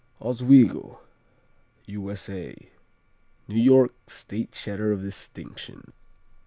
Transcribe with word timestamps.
Oswego 0.19 0.99
U.S.A. 1.85 2.71
New 3.47 3.61
York 3.61 3.93
State 4.09 4.51
Cheddar 4.51 4.91
of 4.91 5.03
distinction. 5.03 5.93